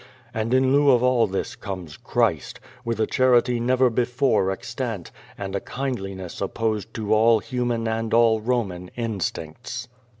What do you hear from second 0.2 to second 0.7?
And